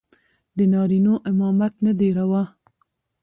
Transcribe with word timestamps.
د 0.57 0.59
نارينو 0.73 1.13
امامت 1.31 1.73
نه 1.85 1.91
دى 1.99 2.09
روا. 2.17 2.43